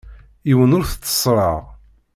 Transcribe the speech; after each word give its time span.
Yiwen 0.47 0.75
ur 0.77 0.83
t-tteṣṣreɣ. 0.85 1.57